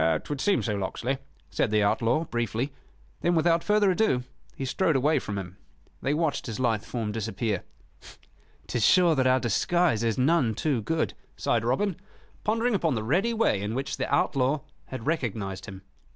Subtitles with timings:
[0.23, 1.19] "'Twould seem so, Locksley,"
[1.51, 2.73] said the outlaw, briefly.
[3.21, 4.23] Then, without further ado,
[4.55, 5.57] he strode away from him.
[6.01, 7.61] They watched his lithe form disappear.
[8.65, 11.97] "'Tis sure that our disguise is none too good," sighed Robin,
[12.43, 15.83] pondering upon the ready way in which the outlaw had recognized him.